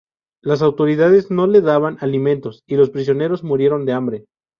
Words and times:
Las 0.41 0.63
autoridades 0.63 1.29
no 1.29 1.45
les 1.45 1.61
daban 1.63 1.97
alimentos, 2.01 2.63
y 2.65 2.75
los 2.75 2.89
prisioneros 2.89 3.43
murieron 3.43 3.85
de 3.85 3.93
hambre. 3.93 4.25